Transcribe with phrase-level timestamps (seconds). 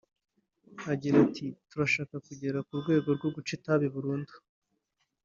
[0.93, 4.33] Agira ati “Turashaka kugera ku rwego rwo guca itabi burundu